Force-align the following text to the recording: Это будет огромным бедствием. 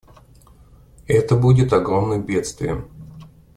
Это 1.05 1.35
будет 1.35 1.73
огромным 1.73 2.23
бедствием. 2.23 2.89